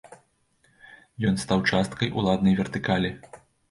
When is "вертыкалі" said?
2.65-3.19